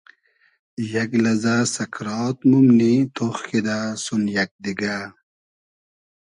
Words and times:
یئگ 0.91 1.11
لئزۂ 1.23 1.55
سئکرات 1.73 2.37
مومنی 2.49 2.93
تۉخ 3.15 3.37
کیدۂ 3.49 3.79
سون 4.03 4.21
یئگ 4.35 4.51
دیگۂ 4.63 4.97